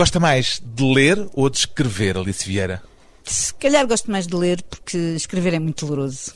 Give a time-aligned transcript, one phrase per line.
[0.00, 2.82] Gosta mais de ler ou de escrever, Alice Vieira?
[3.22, 6.32] Se calhar gosto mais de ler porque escrever é muito doloroso.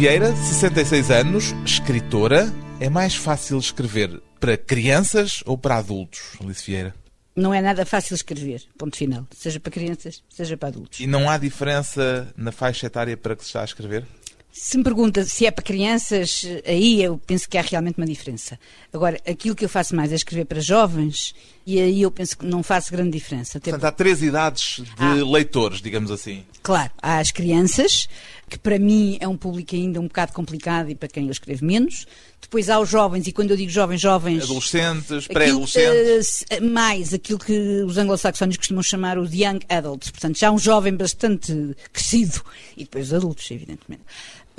[0.00, 2.50] Vieira, 66 anos, escritora.
[2.80, 6.94] É mais fácil escrever para crianças ou para adultos, Alice Vieira?
[7.36, 9.26] Não é nada fácil escrever, ponto final.
[9.30, 11.00] Seja para crianças, seja para adultos.
[11.00, 14.06] E não há diferença na faixa etária para que se está a escrever?
[14.52, 18.58] Se me pergunta se é para crianças, aí eu penso que há realmente uma diferença.
[18.92, 22.44] Agora, aquilo que eu faço mais é escrever para jovens, e aí eu penso que
[22.44, 23.58] não faço grande diferença.
[23.58, 25.14] Até Portanto, há três idades de ah.
[25.24, 26.44] leitores, digamos assim.
[26.62, 28.08] Claro, há as crianças,
[28.48, 31.64] que para mim é um público ainda um bocado complicado e para quem eu escrevo
[31.64, 32.06] menos.
[32.40, 34.42] Depois há os jovens, e quando eu digo jovens, jovens.
[34.42, 36.44] Adolescentes, pré-adolescentes.
[36.50, 40.10] Uh, mais aquilo que os anglo-saxónicos costumam chamar os young adults.
[40.10, 42.42] Portanto, já um jovem bastante crescido.
[42.76, 44.02] E depois os adultos, evidentemente.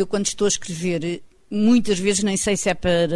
[0.01, 3.07] Eu, quando estou a escrever, muitas vezes nem sei se é para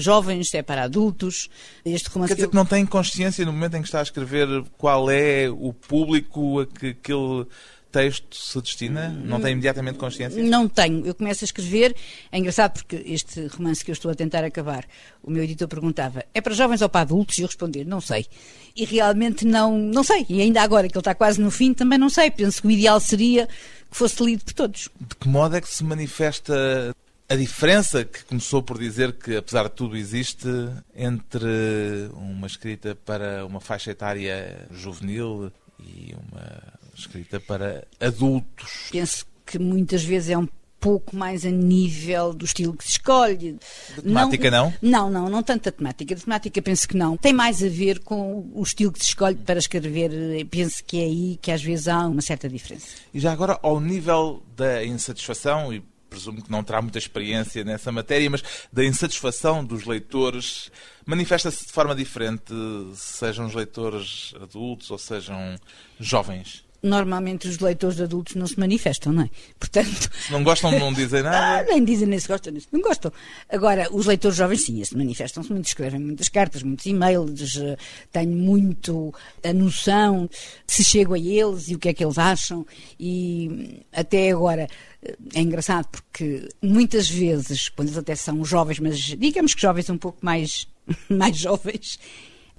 [0.00, 1.48] jovens, se é para adultos.
[1.84, 2.50] Este romance Quer dizer que, eu...
[2.50, 6.60] que não tem consciência no momento em que está a escrever qual é o público
[6.60, 7.46] a que, que ele
[7.92, 9.10] texto se destina?
[9.10, 10.42] Não tem imediatamente consciência?
[10.42, 11.06] Não tenho.
[11.06, 11.94] Eu começo a escrever.
[12.32, 14.84] É engraçado porque este romance que eu estou a tentar acabar,
[15.22, 17.38] o meu editor perguntava: é para jovens ou para adultos?
[17.38, 18.26] E eu respondi: não sei.
[18.74, 20.24] E realmente não, não sei.
[20.28, 22.30] E ainda agora que ele está quase no fim, também não sei.
[22.30, 24.88] Penso que o ideal seria que fosse lido por todos.
[24.98, 26.94] De que modo é que se manifesta
[27.28, 30.48] a diferença que começou por dizer que, apesar de tudo, existe
[30.94, 36.71] entre uma escrita para uma faixa etária juvenil e uma
[37.02, 38.88] escrita para adultos.
[38.90, 40.48] Penso que muitas vezes é um
[40.82, 43.56] pouco mais a nível do estilo que se escolhe.
[43.94, 44.90] De temática não, não?
[44.90, 46.14] Não, não, não tanto a temática.
[46.14, 47.16] De temática penso que não.
[47.16, 50.10] Tem mais a ver com o estilo que se escolhe para escrever.
[50.50, 52.88] Penso que é aí que às vezes há uma certa diferença.
[53.14, 55.80] E já agora, ao nível da insatisfação, e
[56.10, 60.70] presumo que não terá muita experiência nessa matéria, mas da insatisfação dos leitores
[61.06, 62.52] manifesta-se de forma diferente,
[62.94, 65.56] sejam os leitores adultos ou sejam
[65.98, 66.64] jovens?
[66.82, 69.30] Normalmente os leitores adultos não se manifestam, não é?
[69.58, 70.10] Portanto...
[70.26, 71.60] Se não gostam, não dizem nada?
[71.60, 73.12] Ah, nem dizem nem se gostam, nem se não gostam.
[73.48, 77.76] Agora, os leitores jovens, sim, se manifestam-se muito, escrevem muitas cartas, muitos e-mails, eh,
[78.10, 80.28] tenho muito a noção
[80.66, 82.66] se chego a eles e o que é que eles acham
[82.98, 84.66] e até agora
[85.02, 89.88] eh, é engraçado porque muitas vezes, quando eles até são jovens, mas digamos que jovens
[89.88, 90.66] um pouco mais,
[91.08, 91.98] mais jovens,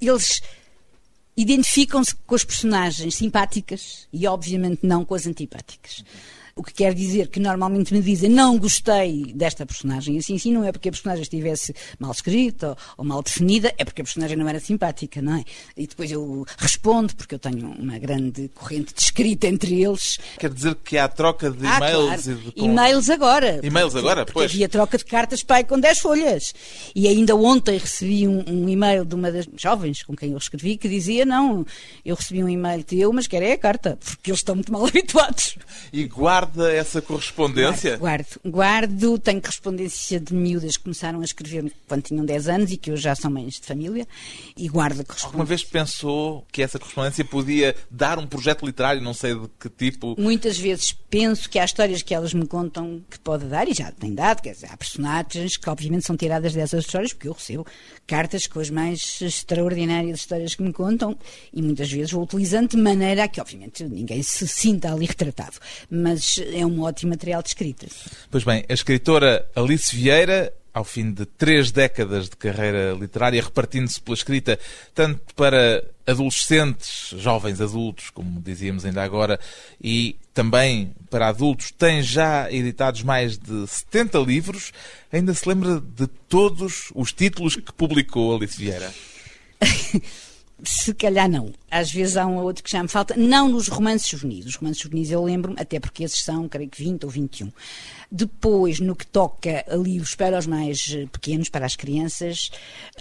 [0.01, 0.41] eles
[1.35, 6.03] identificam-se com as personagens simpáticas e, obviamente, não com as antipáticas.
[6.55, 10.19] O que quer dizer que normalmente me dizem não gostei desta personagem.
[10.19, 13.83] Assim, sim, não é porque a personagem estivesse mal escrita ou, ou, mal definida, é
[13.83, 15.43] porque a personagem não era simpática, não é?
[15.75, 20.19] E depois eu respondo, porque eu tenho uma grande corrente de escrita entre eles.
[20.37, 22.39] Quer dizer que há troca de ah, e-mails claro.
[22.39, 22.65] e de.
[22.65, 23.59] E-mails agora.
[23.63, 24.51] E-mails agora, porque pois.
[24.51, 26.53] Havia troca de cartas pai com 10 folhas.
[26.93, 30.77] E ainda ontem recebi um, um e-mail de uma das jovens com quem eu escrevi
[30.77, 31.65] que dizia: não,
[32.05, 34.85] eu recebi um e-mail teu, mas quero é a carta, porque eles estão muito mal
[34.85, 35.57] habituados.
[35.91, 37.97] E guarda guarda essa correspondência?
[37.97, 38.89] Guardo, guardo.
[38.89, 39.19] guardo.
[39.19, 43.03] Tenho correspondência de miúdas que começaram a escrever quando tinham 10 anos e que hoje
[43.03, 44.07] já são mães de família
[44.55, 45.27] e guardo a correspondência.
[45.27, 49.69] Alguma vez pensou que essa correspondência podia dar um projeto literário, não sei de que
[49.69, 50.15] tipo?
[50.19, 53.91] Muitas vezes penso que há histórias que elas me contam que pode dar e já
[53.91, 57.65] tem dado, quer dizer, há personagens que obviamente são tiradas dessas histórias porque eu recebo
[58.05, 61.17] cartas com as mais extraordinárias histórias que me contam
[61.53, 65.57] e muitas vezes vou utilizando de maneira a que obviamente ninguém se sinta ali retratado.
[65.89, 67.87] Mas é um ótimo material de escrita.
[68.29, 74.01] Pois bem, a escritora Alice Vieira ao fim de três décadas de carreira literária, repartindo-se
[74.01, 74.59] pela escrita
[74.95, 79.39] tanto para adolescentes, jovens adultos, como dizíamos ainda agora,
[79.81, 84.71] e também para adultos, tem já editados mais de 70 livros.
[85.11, 88.91] Ainda se lembra de todos os títulos que publicou Alice Vieira?
[90.63, 91.53] Se calhar não.
[91.69, 93.15] Às vezes há um ou outro que já me falta.
[93.17, 94.45] Não nos romances juvenis.
[94.45, 97.51] Os romances juvenis eu lembro-me, até porque esses são, creio que 20 ou 21.
[98.09, 102.51] Depois, no que toca a livros para os mais pequenos, para as crianças,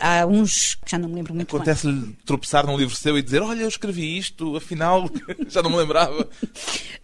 [0.00, 3.42] há uns que já não me lembro muito Acontece-lhe tropeçar num livro seu e dizer,
[3.42, 5.08] olha, eu escrevi isto, afinal,
[5.48, 6.28] já não me lembrava.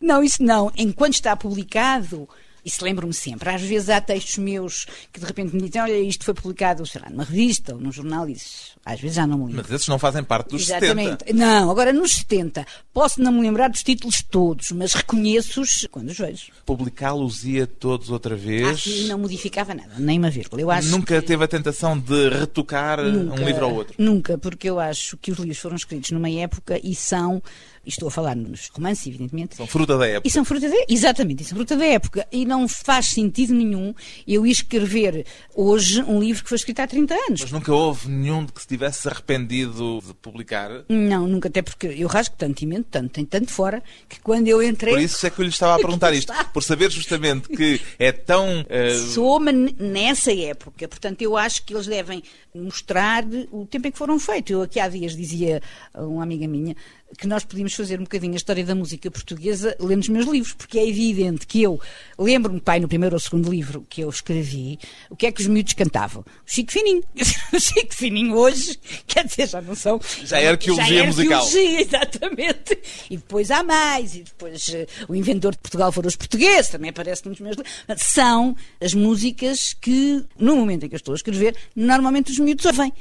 [0.01, 0.73] não, isso não.
[0.77, 2.29] Enquanto está publicado,
[2.65, 3.49] Isso lembro-me sempre.
[3.49, 7.01] Às vezes há textos meus que de repente me dizem, olha, isto foi publicado, sei
[7.01, 9.63] lá, numa revista ou num jornal, isso, às vezes já não me lembro.
[9.63, 11.25] Mas esses não fazem parte dos Exatamente.
[11.25, 11.33] 70.
[11.35, 12.67] Não, agora nos 70.
[12.93, 16.53] Posso não me lembrar dos títulos todos, mas reconheço-os quando os vejo.
[16.67, 18.83] Publicá-los-ia todos outra vez.
[18.83, 20.61] Que não modificava nada, nem uma vírgula.
[20.61, 21.27] Eu acho Nunca que...
[21.27, 23.95] teve a tentação de retocar Nunca, um livro ao outro.
[23.99, 27.43] Nunca, porque eu acho que os livros foram escritos numa época e são,
[27.89, 30.29] e estou a falar nos romances, evidentemente, São fruta da época.
[30.29, 32.27] e são fruta da exatamente, são fruta da época.
[32.31, 33.95] E não faz sentido nenhum
[34.27, 35.25] eu escrever
[35.57, 37.41] hoje um livro que foi escrito há 30 anos.
[37.41, 40.71] Mas nunca houve nenhum de que se tivesse arrependido de publicar.
[40.89, 44.47] Não, nunca, até porque eu rasgo tanto e mento tanto, tenho tanto fora, que quando
[44.49, 44.93] eu entrei.
[44.95, 46.33] Por isso é que eu lhe estava a perguntar isto.
[46.53, 48.67] Por saber justamente que é tão.
[48.69, 52.23] eh, Sou-me n- nessa época, portanto eu acho que eles devem
[52.55, 54.51] mostrar o tempo em que foram feitos.
[54.51, 55.63] Eu aqui há dias dizia
[55.95, 56.75] a uma amiga minha
[57.17, 60.53] que nós podíamos fazer um bocadinho a história da música portuguesa lendo os meus livros,
[60.53, 61.81] porque é evidente que eu
[62.19, 64.79] lembro-me, pai, no primeiro ou segundo livro que eu escrevi,
[65.09, 66.23] o que é que os miúdos cantavam?
[66.23, 67.03] O Chico Fininho.
[67.51, 69.99] O Chico Fininho hoje, quer dizer, já não são...
[70.23, 71.43] Já é arqueologia já é musical.
[71.43, 72.79] arqueologia, exatamente.
[73.09, 76.91] E depois há mais, e depois eh, o inventor de Portugal foram os portugueses, também
[76.91, 77.73] aparece nos meus livros.
[77.97, 82.67] São as músicas que, no momento em que eu estou a escrever, normalmente os miúdos
[82.67, 82.93] ouvem.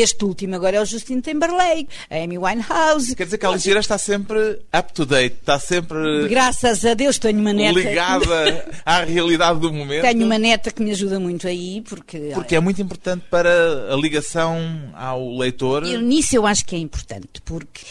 [0.00, 3.14] Este último agora é o Justin Timberlake, a Amy Winehouse.
[3.14, 7.18] Quer dizer que a Ligeira está sempre up to date, está sempre Graças a Deus
[7.18, 7.78] tenho uma neta.
[7.78, 10.02] ligada à realidade do momento.
[10.02, 12.30] Tenho uma neta que me ajuda muito aí, porque.
[12.34, 14.58] Porque é muito importante para a ligação
[14.94, 15.86] ao leitor.
[15.86, 17.82] Eu, nisso eu acho que é importante, porque,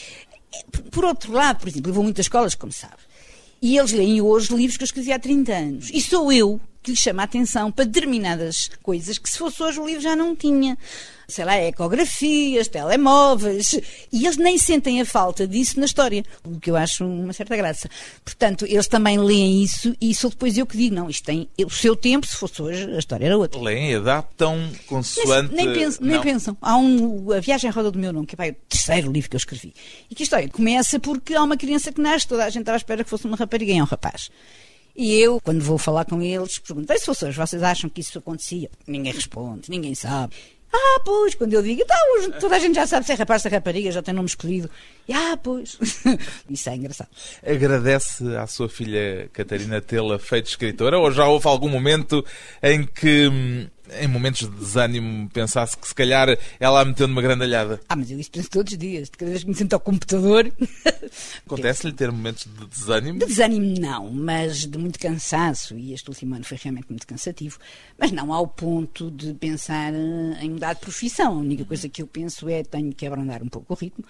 [0.91, 2.97] por outro lado, por exemplo, eu vou a muitas escolas, como sabe,
[3.61, 5.89] e eles leem hoje livros que eu escrevi há 30 anos.
[5.93, 9.79] E sou eu que lhes chamo a atenção para determinadas coisas que, se fosse hoje,
[9.79, 10.77] o livro já não tinha.
[11.27, 13.73] Sei lá, ecografias, telemóveis.
[14.11, 17.55] E eles nem sentem a falta disso na história, o que eu acho uma certa
[17.55, 17.89] graça.
[18.23, 21.69] Portanto, eles também leem isso e sou depois eu que digo: não, isto tem o
[21.69, 23.59] seu tempo, se fosse hoje, a história era outra.
[23.59, 25.53] Leem e adaptam consoante.
[25.53, 26.23] Nem, pensam, nem Não.
[26.23, 26.57] pensam.
[26.61, 29.35] Há um, A Viagem à Roda do Meu Nome, que é o terceiro livro que
[29.35, 29.73] eu escrevi.
[30.09, 32.75] E que a história começa porque há uma criança que nasce, toda a gente estava
[32.75, 34.29] à espera que fosse uma rapariga e é um rapaz.
[34.95, 37.99] E eu, quando vou falar com eles, pergunto: "Bem, se fosse hoje, vocês acham que
[37.99, 38.69] isso acontecia?
[38.87, 40.33] Ninguém responde, ninguém sabe.
[40.75, 43.47] Ah, pois, quando eu digo, então, toda a gente já sabe se é rapaz, se
[43.47, 44.69] é rapariga, já tem nome escolhido.
[45.07, 45.77] E, ah, pois.
[46.49, 47.09] Isso é engraçado.
[47.45, 52.25] Agradece à sua filha Catarina tê-la feito escritora ou já houve algum momento
[52.61, 53.67] em que, hum,
[53.99, 57.79] em momentos de desânimo, pensasse que se calhar ela a meteu numa grandalhada?
[57.87, 59.09] Ah, mas eu isso penso todos os dias.
[59.09, 60.51] Cada vez que me sento ao computador.
[61.45, 63.19] Acontece-lhe ter momentos de desânimo?
[63.19, 67.57] De desânimo não, mas de muito cansaço, e este último ano foi realmente muito cansativo,
[67.97, 71.33] mas não ao ponto de pensar eh, em mudar de profissão.
[71.33, 74.03] A única coisa que eu penso é tenho que abrandar um pouco o ritmo,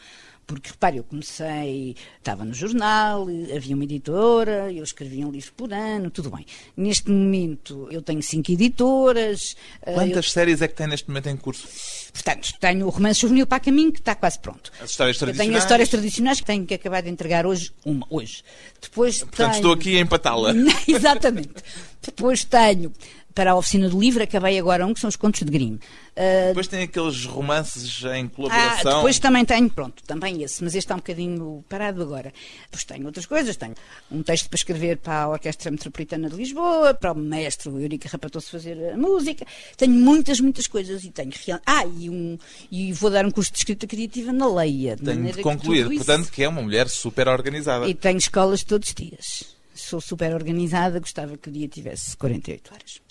[0.48, 5.74] porque repare, eu comecei, estava no jornal, havia uma editora, eu escrevia um livro por
[5.74, 6.46] ano, tudo bem.
[6.78, 9.56] Neste momento eu tenho cinco editoras.
[9.82, 11.68] eh, Quantas séries é que tem neste momento em curso?
[11.68, 14.72] eu- portanto, tenho o romance juvenil para caminho, que está quase pronto.
[14.82, 15.58] As histórias Eu tenho tradicionais?
[15.58, 18.44] as histórias tradicionais que tenho que acabar de entregar hoje, uma, hoje.
[18.82, 19.56] Depois Portanto, tenho...
[19.56, 20.54] estou aqui a empatá-la.
[20.88, 21.54] Exatamente.
[22.02, 22.94] Depois tenho,
[23.36, 25.78] para a oficina do livro, acabei agora um que são os contos de Grimm.
[26.16, 28.96] Ah, Depois tem aqueles romances em ah, colaboração.
[28.96, 32.34] depois também tenho, pronto, também esse, mas este está um bocadinho parado agora.
[32.64, 33.76] Depois tenho outras coisas, tenho
[34.10, 38.08] um texto para escrever para a Orquestra Metropolitana de Lisboa, para o mestre o Eurica
[38.08, 39.46] Rapatoso fazer a música.
[39.76, 41.60] Tenho muitas, muitas coisas e tenho real...
[41.66, 42.38] Ah, e, um,
[42.72, 44.96] e vou dar um curso de escrita criativa na Leia.
[44.96, 47.86] de Tenho de que concluir, isso- portanto, que é uma mulher super organizada.
[47.86, 49.55] E tenho escolas todos os dias.
[49.88, 53.02] Sou super organizada, gostava que o dia tivesse 48 horas.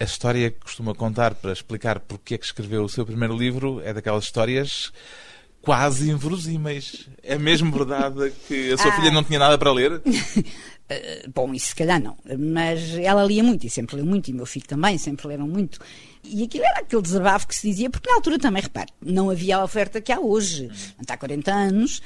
[0.00, 3.80] A história que costuma contar para explicar porque é que escreveu o seu primeiro livro
[3.84, 4.92] é daquelas histórias
[5.62, 7.08] quase inverosímeis.
[7.22, 8.96] É mesmo verdade que a sua Ah.
[8.96, 9.92] filha não tinha nada para ler?
[9.92, 10.02] Uh,
[11.32, 14.46] bom, isso se calhar não, mas ela lia muito e sempre leu muito, e meu
[14.46, 15.78] filho também sempre leram muito.
[16.24, 19.58] E aquilo era aquele desabafo que se dizia, porque na altura também, repare, não havia
[19.58, 20.68] a oferta que há hoje.
[21.06, 22.02] Há 40 anos,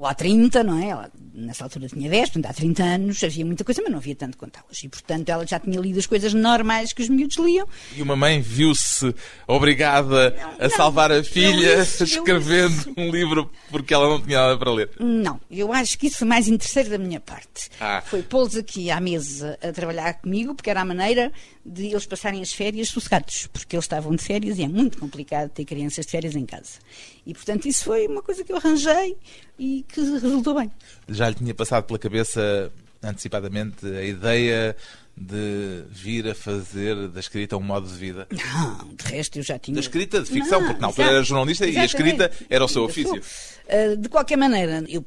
[0.00, 0.88] ou há 30, não é?
[0.88, 4.16] Ela, nessa altura tinha 10, portanto há 30 anos havia muita coisa, mas não havia
[4.16, 4.86] tanto quanto hoje.
[4.86, 7.66] E portanto ela já tinha lido as coisas normais que os miúdos liam.
[7.94, 9.14] E uma mãe viu-se
[9.46, 14.56] obrigada a não, salvar a filha isso- escrevendo um livro porque ela não tinha nada
[14.58, 14.90] para ler.
[14.98, 17.68] Não, eu acho que isso foi mais interesseiro da minha parte.
[17.78, 18.02] Ah.
[18.06, 21.30] Foi pô-los aqui à mesa a trabalhar comigo, porque era a maneira
[21.64, 25.50] de eles passarem as férias sossegados, porque eles estavam de férias e é muito complicado
[25.50, 26.78] ter crianças de férias em casa.
[27.26, 29.16] E, portanto, isso foi uma coisa que eu arranjei
[29.60, 30.70] e que resultou bem.
[31.06, 34.74] Já lhe tinha passado pela cabeça antecipadamente a ideia
[35.14, 38.26] de vir a fazer da escrita um modo de vida?
[38.30, 39.74] Não, de resto eu já tinha.
[39.74, 42.22] Da escrita de ficção, Não, porque na altura exato, era jornalista e a exatamente.
[42.22, 43.20] escrita era o seu ofício.
[43.20, 45.04] Uh, de qualquer maneira, eu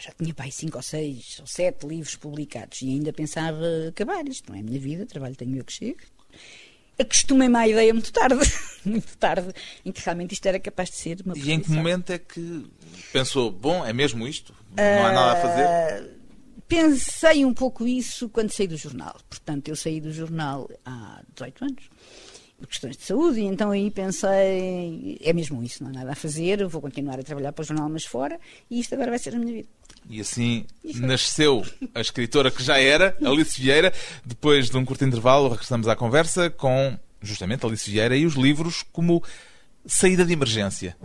[0.00, 4.50] já tinha pai cinco ou seis ou sete livros publicados e ainda pensava acabar isto,
[4.50, 5.98] não é a minha vida, trabalho tenho eu que chego.
[6.98, 8.40] Acostumei-me à ideia muito tarde,
[8.84, 9.52] muito tarde,
[9.84, 12.66] em que realmente isto era capaz de ser uma E em que momento é que
[13.12, 14.54] pensou, bom, é mesmo isto?
[14.76, 16.02] Não há nada a fazer?
[16.02, 16.10] Uh,
[16.66, 19.16] pensei um pouco isso quando saí do jornal.
[19.28, 21.84] Portanto, eu saí do jornal há 18 anos
[22.66, 26.66] questões de saúde, e então aí pensei, é mesmo isso, não há nada a fazer,
[26.66, 28.38] vou continuar a trabalhar para o jornal, mas fora,
[28.70, 29.68] e isto agora vai ser a minha vida.
[30.08, 30.64] E assim
[30.96, 31.62] nasceu
[31.94, 33.92] a escritora que já era, Alice Vieira.
[34.24, 38.82] Depois de um curto intervalo, regressamos à conversa com justamente Alice Vieira e os livros
[38.90, 39.22] como
[39.86, 40.96] saída de emergência.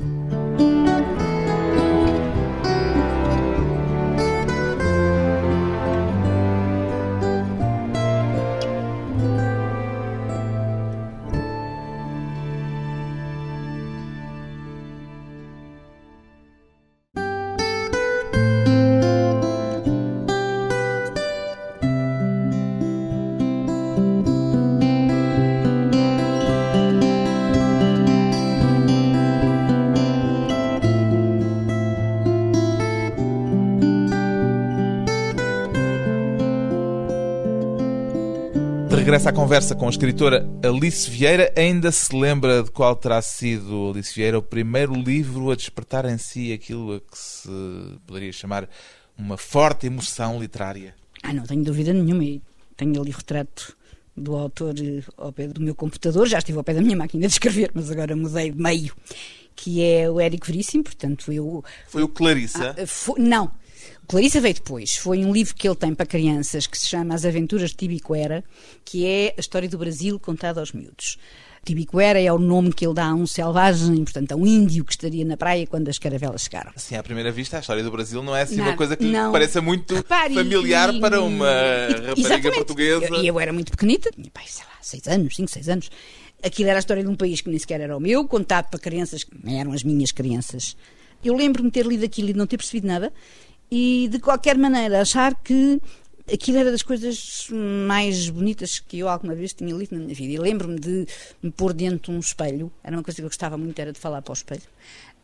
[39.13, 41.53] Regressa à conversa com a escritora Alice Vieira.
[41.55, 46.17] Ainda se lembra de qual terá sido, Alice Vieira, o primeiro livro a despertar em
[46.17, 47.47] si aquilo a que se
[48.07, 48.67] poderia chamar
[49.15, 50.95] uma forte emoção literária?
[51.21, 52.41] Ah, não tenho dúvida nenhuma.
[52.75, 53.77] Tenho ali o retrato
[54.17, 56.27] do autor eh, ao pé do meu computador.
[56.27, 58.95] Já estive ao pé da minha máquina de escrever, mas agora mudei de meio.
[59.55, 61.63] Que é o Érico Veríssimo, portanto eu...
[61.87, 62.75] Foi o Clarissa?
[62.75, 63.21] Ah, foi...
[63.21, 63.51] Não,
[64.07, 64.95] Clarissa veio depois.
[64.95, 68.43] Foi um livro que ele tem para crianças que se chama As Aventuras de Tibiquera,
[68.83, 71.17] que é a história do Brasil contada aos miúdos.
[71.65, 74.91] Tibiquera é o nome que ele dá a um selvagem, portanto, a um índio que
[74.91, 76.73] estaria na praia quando as caravelas chegaram.
[76.75, 79.05] Assim, à primeira vista, a história do Brasil não é assim não, uma coisa que
[79.05, 79.31] não.
[79.31, 82.55] pareça muito Repare, familiar e, para uma e, rapariga exatamente.
[82.55, 83.05] portuguesa.
[83.05, 85.89] E eu, eu, era muito pequenita, tinha pai, sei lá, seis anos, cinco, seis anos.
[86.43, 88.77] Aquilo era a história de um país que nem sequer era o meu, contado para
[88.77, 90.75] crianças que eram as minhas crianças.
[91.23, 93.13] Eu lembro-me de ter lido aquilo e de não ter percebido nada
[93.75, 95.81] e de qualquer maneira achar que
[96.31, 97.47] aquilo era das coisas
[97.87, 100.31] mais bonitas que eu alguma vez tinha lido na minha vida.
[100.31, 101.07] E lembro-me de
[101.41, 103.97] me pôr dentro de um espelho, era uma coisa que eu gostava muito, era de
[103.97, 104.61] falar para o espelho.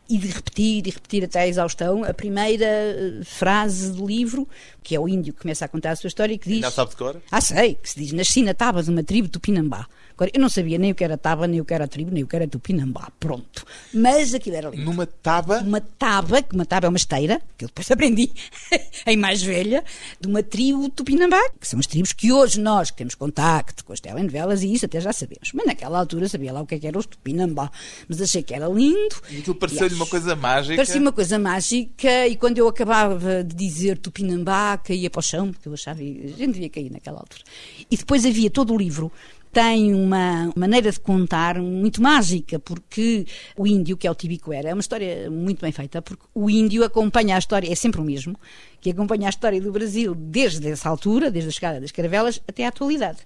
[0.08, 4.48] E de repetir e repetir até a exaustão a primeira uh, frase do livro,
[4.82, 6.60] que é o índio que começa a contar a sua história e que diz.
[6.62, 7.22] Já sabe de cor?
[7.30, 9.86] Ah, sei, que se diz: Nasci na tábua de uma tribo do Pinambá.
[10.32, 12.26] Eu não sabia nem o que era taba, nem o que era tribo, nem o
[12.26, 13.10] que era tupinambá.
[13.18, 13.64] Pronto.
[13.94, 14.84] Mas aquilo era lindo.
[14.84, 15.60] Numa taba?
[15.60, 18.30] Uma taba, que uma taba é uma esteira, que eu depois aprendi
[19.06, 19.84] em mais velha,
[20.20, 23.92] de uma tribo tupinambá, que são as tribos que hoje nós que temos contacto com
[23.92, 25.50] as telenovelas e isso até já sabemos.
[25.54, 27.70] Mas naquela altura sabia lá o que, é que era os tupinambá.
[28.08, 29.16] Mas achei que era lindo.
[29.30, 30.76] E aquilo pareceu-lhe uma coisa mágica?
[30.76, 35.50] Parecia uma coisa mágica e quando eu acabava de dizer tupinambá, caía para o chão,
[35.50, 37.42] porque eu achava que a gente devia cair naquela altura.
[37.90, 39.10] E depois havia todo o livro
[39.52, 43.26] tem uma maneira de contar muito mágica, porque
[43.56, 46.84] o índio, que é o Tibicuera, é uma história muito bem feita, porque o índio
[46.84, 48.36] acompanha a história, é sempre o mesmo,
[48.80, 52.64] que acompanha a história do Brasil desde essa altura, desde a chegada das caravelas, até
[52.64, 53.18] à atualidade.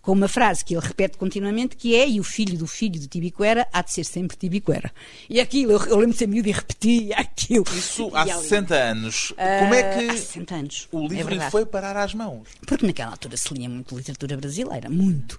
[0.00, 3.06] Com uma frase que ele repete continuamente, que é, e o filho do filho de
[3.06, 4.90] Tibicuera há de ser sempre Tibicuera.
[5.28, 7.64] E aquilo, eu, eu lembro de ser miúdo e repetia aquilo.
[7.76, 9.32] Isso há 60 anos.
[9.60, 10.88] Como é que há 60 anos.
[10.90, 12.48] o livro é foi parar às mãos?
[12.66, 15.38] Porque naquela altura se lia muito literatura brasileira, muito.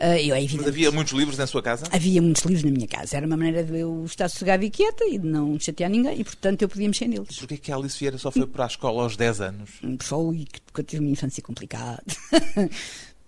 [0.00, 1.86] Uh, eu, é Mas havia muitos livros na sua casa?
[1.90, 3.16] Havia muitos livros na minha casa.
[3.16, 6.24] Era uma maneira de eu estar sossegada e quieta e de não chatear ninguém e,
[6.24, 7.38] portanto, eu podia mexer neles.
[7.38, 9.70] Porquê que a Alice Vieira só foi para a escola aos 10 anos?
[10.00, 12.02] Foi, porque eu tive uma infância complicada.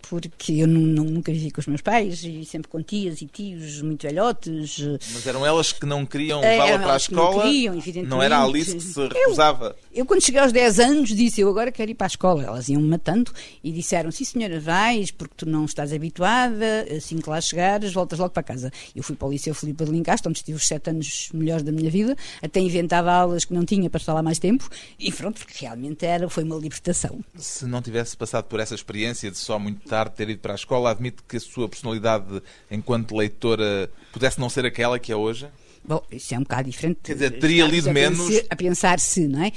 [0.09, 3.83] Porque eu não, nunca vivi com os meus pais e sempre com tias e tios
[3.83, 4.79] muito velhotes.
[5.13, 7.37] Mas eram elas que não queriam levá-la para a escola?
[7.37, 8.11] Não, queriam, evidentemente.
[8.11, 9.77] não era a Alice que se recusava?
[9.93, 12.45] Eu, eu, quando cheguei aos 10 anos, disse: Eu agora quero ir para a escola.
[12.45, 16.87] Elas iam-me matando e disseram: Sim, senhora, vais, porque tu não estás habituada.
[16.97, 18.71] Assim que lá chegares, voltas logo para casa.
[18.95, 21.73] Eu fui para o Liceu Filipe de Lincastre, onde estive os 7 anos melhores da
[21.73, 22.17] minha vida.
[22.41, 24.69] Até inventava aulas que não tinha para estar lá mais tempo.
[24.99, 27.21] E pronto, porque realmente era, foi uma libertação.
[27.37, 30.57] Se não tivesse passado por essa experiência de só muito tarde ter ido para a
[30.57, 35.49] escola, admite que a sua personalidade enquanto leitora pudesse não ser aquela que é hoje?
[35.83, 36.99] Bom, isso é um bocado diferente.
[37.03, 38.29] Quer dizer, teria lido menos.
[38.51, 39.53] A pensar se, não é?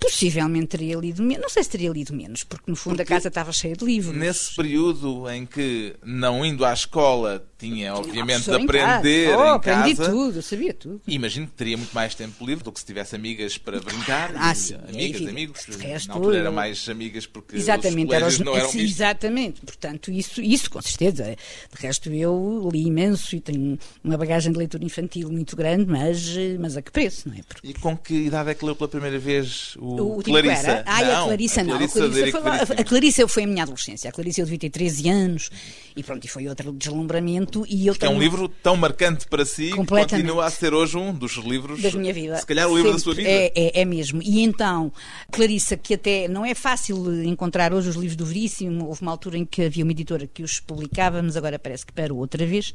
[0.00, 3.16] Possivelmente teria lido menos, não sei se teria lido menos, porque no fundo porque a
[3.16, 4.16] casa estava cheia de livros.
[4.16, 9.96] Nesse período em que, não indo à escola, tinha obviamente de aprender oh, em aprendi
[9.96, 10.10] casa.
[10.10, 11.00] tudo, sabia tudo.
[11.06, 14.32] Imagino que teria muito mais tempo livre do que se tivesse amigas para brincar.
[14.36, 15.66] Ah, sim, amigas, é amigos.
[15.66, 19.60] De resto, na altura era mais amigas porque exatamente, os os, não eram sim, Exatamente,
[19.62, 21.24] portanto, isso, isso com certeza.
[21.24, 26.36] De resto, eu li imenso e tenho uma bagagem de leitura infantil muito grande, mas,
[26.60, 27.42] mas a que preço, não é?
[27.42, 27.66] Porque...
[27.66, 30.68] E com que idade é que leu pela primeira vez o O, o tipo Clarissa.
[30.70, 30.84] era.
[30.86, 31.74] Ai, não, a Clarissa não.
[31.74, 34.10] A Clarissa, Clarissa, de foi, a, a Clarissa foi a minha adolescência.
[34.10, 35.50] A Clarissa eu devia ter 13 anos
[35.96, 37.64] e pronto, e foi outro deslumbramento.
[37.68, 40.74] E eu Que é um tenho- livro tão marcante para si que continua a ser
[40.74, 42.36] hoje um dos livros da minha vida.
[42.38, 43.04] Se calhar o livro da Sempre.
[43.04, 43.28] sua vida.
[43.28, 44.20] É, é, é mesmo.
[44.22, 44.92] E então,
[45.32, 49.38] Clarissa, que até não é fácil encontrar hoje os livros do Veríssimo, houve uma altura
[49.38, 52.72] em que havia uma editora que os publicava, mas agora parece que parou outra vez.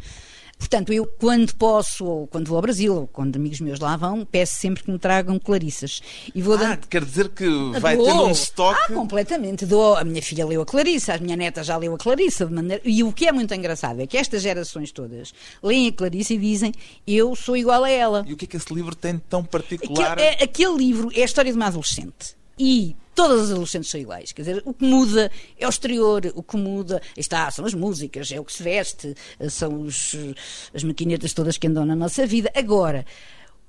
[0.63, 4.25] Portanto, eu, quando posso, ou quando vou ao Brasil, ou quando amigos meus lá vão,
[4.25, 6.01] peço sempre que me tragam Clarissas.
[6.33, 6.87] E vou Ah, dando.
[6.87, 7.45] quer dizer que
[7.81, 8.05] vai Dou.
[8.05, 8.79] tendo um estoque.
[8.85, 9.65] Ah, completamente.
[9.65, 9.97] Dou.
[9.97, 12.47] A minha filha leu a Clarissa, a minha neta já leu a Clarissa.
[12.47, 12.81] Maneira...
[12.85, 16.37] E o que é muito engraçado é que estas gerações todas leem a Clarissa e
[16.37, 16.71] dizem
[17.05, 18.23] eu sou igual a ela.
[18.25, 20.17] E o que é que esse livro tem de tão Aquele, particular?
[20.17, 22.35] é- aquele livro é a história de uma adolescente.
[22.57, 24.31] E todas as adolescentes são iguais.
[24.31, 28.31] Quer dizer, o que muda é o exterior, o que muda está, são as músicas,
[28.31, 29.15] é o que se veste,
[29.49, 30.15] são os,
[30.73, 32.51] as maquinetas todas que andam na nossa vida.
[32.55, 33.05] Agora,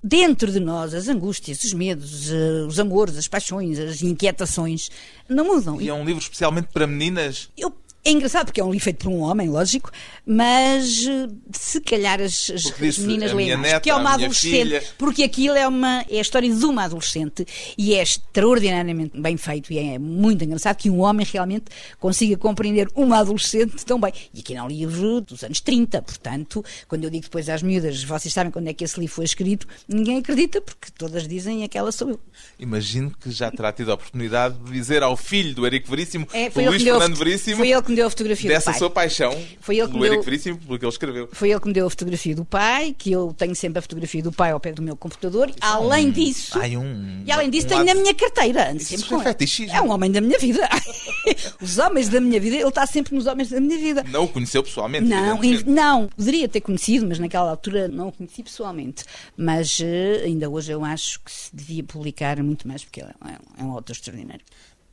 [0.03, 4.91] dentro de nós, as angústias, os medos, eh, os amores, as paixões, as inquietações,
[5.29, 5.81] não mudam.
[5.81, 7.49] E é um livro especialmente para meninas.
[7.57, 9.91] Eu- é engraçado porque é um livro feito por um homem, lógico,
[10.27, 14.83] mas eh, se calhar as, as- meninas leem mais, porque é uma adolescente, filha.
[14.99, 17.47] porque aquilo é, uma, é a história de uma adolescente
[17.79, 21.65] e é extraordinariamente bem feito e é muito engraçado que um homem realmente
[21.99, 24.13] consiga compreender uma adolescente tão bem.
[24.35, 28.03] E aqui é um livro dos anos 30, portanto, quando eu digo depois às miúdas,
[28.05, 31.91] vocês sabem quando é que esse livro foi escrito, ninguém acredita, porque todas dizem aquela
[31.93, 32.21] sou eu.
[32.59, 36.51] Imagino que já terá tido a oportunidade de dizer ao filho do Eric Veríssimo, É,
[36.55, 38.79] Luís que Fernando Veríssimo, foi ele que me deu a fotografia do dessa pai.
[38.79, 41.29] sua paixão Foi ele que me Eric deu- Veríssimo, pelo que ele escreveu.
[41.33, 44.23] Foi ele que me deu a fotografia do pai, que eu tenho sempre a fotografia
[44.23, 45.51] do pai ao pé do meu computador.
[45.61, 48.71] Além disso, Ai, um, e além disso, um tenho na minha carteira.
[48.71, 49.77] Ando Isso sempre com fetichismo.
[49.77, 50.69] É um homem da minha vida.
[51.61, 54.05] Os homens da minha vida, ele está sempre nos homens da minha vida.
[54.09, 55.07] Não o conheceu pessoalmente.
[55.07, 59.05] Não, não, poderia ter conhecido, mas naquela altura não o conheci pessoalmente.
[59.37, 63.63] Mas eh, ainda hoje eu acho que se devia publicar muito mais, porque é um,
[63.63, 64.45] é um autor extraordinário.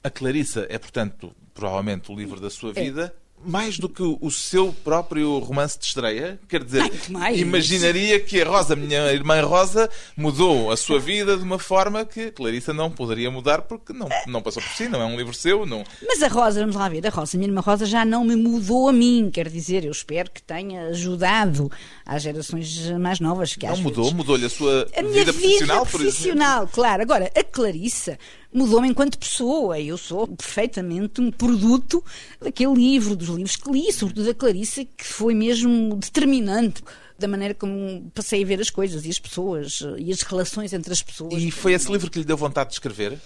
[0.03, 2.84] A Clarissa é, portanto, provavelmente o livro da sua É.
[2.84, 3.13] vida.
[3.43, 7.39] Mais do que o seu próprio romance de estreia, quer dizer, Muito mais.
[7.39, 12.25] imaginaria que a Rosa, minha irmã Rosa, mudou a sua vida de uma forma que
[12.25, 15.33] a Clarissa não poderia mudar porque não, não passou por si, não é um livro
[15.33, 15.83] seu, não.
[16.05, 18.35] Mas a Rosa, vamos lá ver, a Rosa, a minha irmã Rosa já não me
[18.35, 21.72] mudou a mim, quer dizer, eu espero que tenha ajudado
[22.05, 23.55] às gerações mais novas.
[23.55, 26.11] Que Não mudou, vezes- mudou-lhe a sua A minha vida vida profissional, por exemplo.
[26.11, 27.01] profissional, claro.
[27.01, 28.20] Agora, a Clarissa
[28.53, 29.79] mudou-me enquanto pessoa.
[29.79, 32.03] Eu sou perfeitamente um produto
[32.40, 36.83] daquele livro, dos livros que li, sobretudo da Clarissa, que foi mesmo determinante
[37.18, 40.92] da maneira como passei a ver as coisas e as pessoas e as relações entre
[40.92, 41.33] as pessoas.
[41.33, 43.20] E foi esse livro que lhe deu vontade de escrever?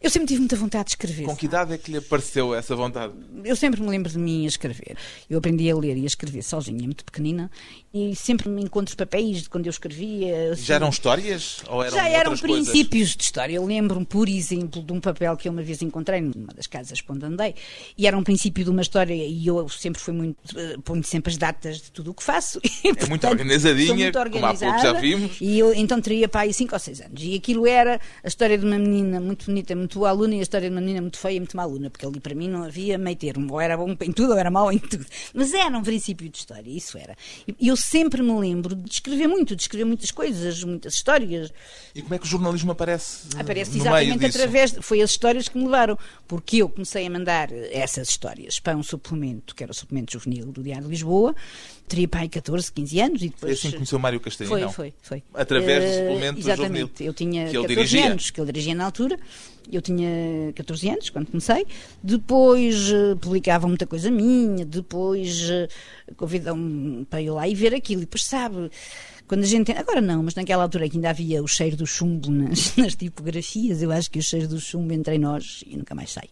[0.00, 1.24] Eu sempre tive muita vontade de escrever.
[1.24, 3.12] Com que idade é que lhe apareceu essa vontade?
[3.44, 4.96] Eu sempre me lembro de mim a escrever.
[5.28, 7.50] Eu aprendi a ler e a escrever sozinha, muito pequenina,
[7.92, 10.52] e sempre me encontro papéis de quando eu escrevia.
[10.52, 11.62] assim, Já eram histórias?
[11.68, 12.68] Ou eram Já eram outras coisas?
[12.68, 13.54] princípios de história.
[13.54, 17.02] Eu lembro-me, por exemplo, de um papel que eu uma vez encontrei numa das casas
[17.08, 17.54] onde andei,
[17.96, 20.36] e era um princípio de uma história, e eu sempre fui muito.
[20.56, 22.60] eh, ponho sempre as datas de tudo o que faço.
[22.84, 25.36] É muito organizadinha, como há pouco já vimos.
[25.40, 27.22] E eu então teria para aí 5 ou 6 anos.
[27.22, 30.42] E aquilo era a história de uma menina muito bonita, muito boa aluna, e a
[30.42, 32.62] história de uma menina muito feia e muito má aluna, porque ali para mim não
[32.64, 33.52] havia meio termo.
[33.54, 35.04] Ou era bom em tudo, ou era mau em tudo.
[35.34, 37.16] Mas era um princípio de história, isso era.
[37.58, 41.52] E eu sempre me lembro de escrever muito, de escrever muitas coisas, muitas histórias.
[41.94, 43.28] E como é que o jornalismo aparece?
[43.38, 44.38] Aparece no meio exatamente disso?
[44.38, 44.76] através.
[44.80, 45.98] Foi as histórias que me levaram.
[46.26, 50.46] Porque eu comecei a mandar essas histórias para um suplemento, que era o suplemento juvenil
[50.52, 51.34] do Diário de Lisboa.
[51.86, 53.58] Teria aí 14, 15 anos e Foi depois.
[53.58, 55.22] assim que conheceu Mário Castanho, Foi, foi, foi.
[55.32, 56.80] Através do Eh, suplemento Exatamente.
[56.80, 58.10] juvenil, Eu tinha que ele 14 dirigia.
[58.10, 59.18] anos, que ele dirigia na altura.
[59.70, 61.66] Eu tinha 14 anos quando comecei.
[62.02, 64.64] Depois eh, publicava muita coisa minha.
[64.64, 65.68] Depois eh,
[66.16, 68.02] convidam-me para ir lá e ver aquilo.
[68.02, 68.70] E depois sabe.
[69.28, 69.70] Quando a gente.
[69.72, 73.82] Agora não, mas naquela altura que ainda havia o cheiro do chumbo nas, nas tipografias,
[73.82, 76.28] eu acho que o cheiro do chumbo entre nós e nunca mais sai.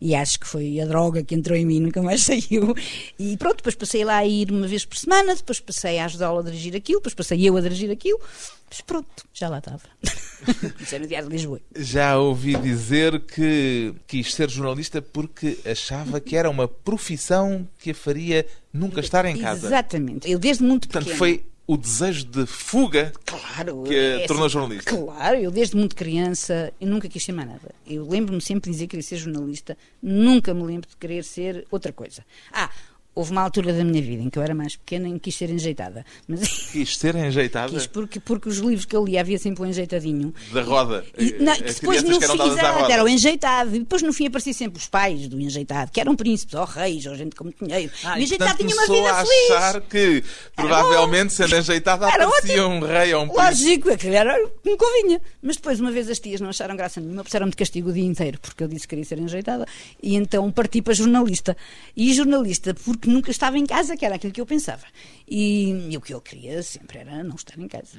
[0.00, 2.74] E acho que foi a droga que entrou em mim, nunca mais saiu.
[3.18, 6.38] E pronto, depois passei lá a ir uma vez por semana, depois passei a ajudá-lo
[6.40, 8.20] a dirigir aquilo, depois passei eu a dirigir aquilo.
[8.68, 9.80] Mas pronto, já lá estava.
[10.80, 11.60] Isso era no Diário de Lisboa.
[11.76, 17.94] Já ouvi dizer que quis ser jornalista porque achava que era uma profissão que a
[17.94, 19.68] faria nunca estar em casa.
[19.68, 20.30] Exatamente.
[20.30, 21.18] Eu desde muito Portanto, pequena.
[21.18, 23.82] foi o desejo de fuga Claro.
[23.82, 24.96] que a é tornou assim, jornalista.
[24.96, 27.74] Claro, eu desde muito criança, eu nunca quis ser mais nada.
[27.86, 31.66] Eu lembro-me sempre de dizer que queria ser jornalista, nunca me lembro de querer ser
[31.70, 32.24] outra coisa.
[32.52, 32.70] Ah,
[33.16, 35.48] Houve uma altura da minha vida em que eu era mais pequena e quis ser
[35.50, 36.04] enjeitada.
[36.28, 37.72] Mas Quis ser enjeitada?
[37.72, 40.34] quis, porque, porque os livros que eu li havia sempre um enjeitadinho.
[40.52, 41.02] Da roda.
[41.18, 42.92] E, não, As que depois no que eram fim exato, roda.
[42.92, 43.74] era o enjeitado.
[43.74, 47.06] E depois no fim apareciam sempre os pais do enjeitado, que eram príncipes, ou reis,
[47.06, 47.90] ou gente com muito dinheiro.
[48.04, 49.50] Ah, e o enjeitado tinha uma vida a feliz.
[49.50, 50.22] achar que,
[50.54, 53.46] provavelmente, sendo enjeitada, Era aparecia um rei ou um príncipe.
[53.46, 55.20] Lógico, aquilo era o que me convinha.
[55.42, 58.04] Mas depois, uma vez, as tias não acharam graça nenhuma, puseram-me de castigo o dia
[58.04, 59.66] inteiro, porque eu disse que queria ser enjeitada.
[60.02, 61.56] E então parti para jornalista.
[61.96, 64.86] E jornalista, porque nunca estava em casa, que era aquilo que eu pensava.
[65.28, 67.98] E, e o que eu queria sempre era não estar em casa.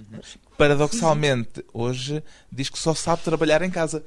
[0.58, 4.04] Paradoxalmente, hoje diz que só sabe trabalhar em casa.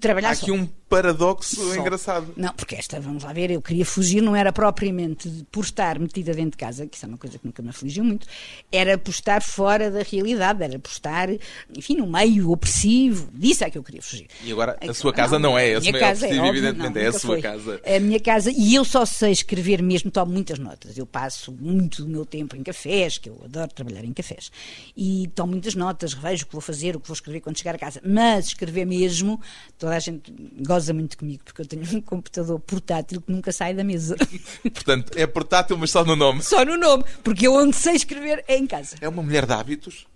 [0.00, 0.42] Trabalhar Há só.
[0.42, 1.74] aqui um paradoxo Só.
[1.74, 2.32] engraçado.
[2.36, 6.32] Não, porque esta, vamos lá ver, eu queria fugir, não era propriamente por estar metida
[6.32, 8.26] dentro de casa, que isso é uma coisa que nunca me afligiu muito,
[8.70, 11.28] era por estar fora da realidade, era por estar,
[11.74, 14.28] enfim, no meio opressivo, disso é que eu queria fugir.
[14.44, 16.94] E agora, a sua casa não é a esse minha meio casa opressivo, óbvio, evidentemente,
[16.94, 17.42] não, é a sua foi.
[17.42, 17.80] casa.
[17.84, 20.96] É a minha casa, e eu só sei escrever mesmo, tomo muitas notas.
[20.96, 24.52] Eu passo muito do meu tempo em cafés, que eu adoro trabalhar em cafés,
[24.96, 27.74] e tomo muitas notas, revejo o que vou fazer, o que vou escrever quando chegar
[27.74, 28.00] a casa.
[28.04, 29.40] Mas escrever mesmo,
[29.78, 30.32] toda a gente
[30.66, 34.16] goza muito comigo, porque eu tenho um computador portátil que nunca sai da mesa.
[34.62, 36.42] Portanto, é portátil, mas só no nome.
[36.42, 38.96] Só no nome, porque eu onde sei escrever é em casa.
[39.00, 40.06] É uma mulher de hábitos.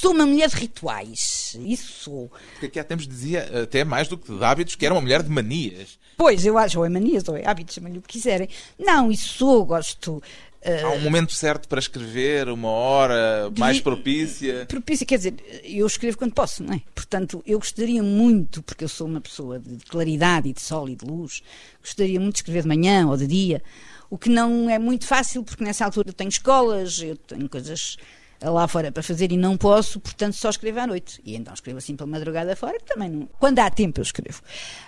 [0.00, 2.32] Sou uma mulher de rituais, isso sou.
[2.52, 5.24] Porque aqui há tempos dizia até mais do que de hábitos, que era uma mulher
[5.24, 5.98] de manias.
[6.16, 8.48] Pois, eu acho, ou é manias, ou é hábitos, chamem-lhe o que quiserem.
[8.78, 10.22] Não, isso sou, gosto.
[10.64, 14.66] Há um momento certo para escrever, uma hora mais propícia.
[14.66, 16.82] propícia, quer dizer, eu escrevo quando posso, não é?
[16.94, 20.96] Portanto, eu gostaria muito, porque eu sou uma pessoa de claridade e de sol e
[20.96, 21.42] de luz,
[21.80, 23.62] gostaria muito de escrever de manhã ou de dia,
[24.10, 27.96] o que não é muito fácil, porque nessa altura eu tenho escolas, eu tenho coisas
[28.42, 31.20] lá fora para fazer e não posso, portanto só escrevo à noite.
[31.24, 33.26] E então escrevo assim pela madrugada fora, que também não.
[33.38, 34.40] Quando há tempo eu escrevo.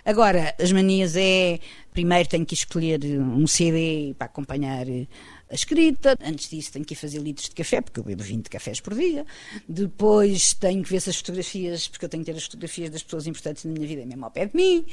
[0.05, 1.59] Agora, as manias é.
[1.93, 4.87] Primeiro tenho que escolher um CD para acompanhar
[5.51, 6.17] a escrita.
[6.25, 8.95] Antes disso tenho que ir fazer litros de café, porque eu bebo 20 cafés por
[8.95, 9.27] dia.
[9.69, 13.03] Depois tenho que ver se as fotografias, porque eu tenho que ter as fotografias das
[13.03, 14.87] pessoas importantes na minha vida mesmo ao pé de mim.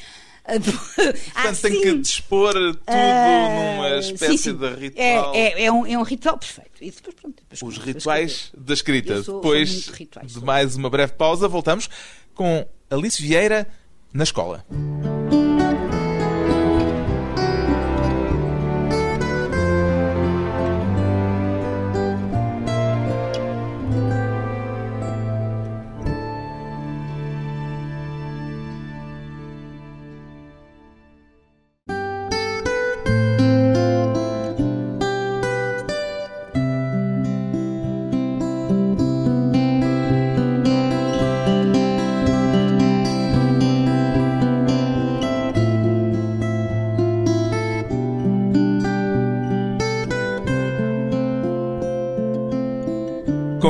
[0.48, 4.56] Portanto, tem que dispor tudo Ah, numa sim, espécie sim.
[4.56, 5.36] de ritual.
[5.36, 6.72] É, é, é um, é um ritual perfeito.
[6.82, 7.86] E depois, pronto, depois Os a
[8.48, 9.16] rituais da escrita.
[9.16, 10.44] Sou- sou Depois de rituais, de sou.
[10.44, 11.90] mais uma breve pausa, voltamos
[12.34, 13.68] com Alice Vieira
[14.14, 14.66] na escola.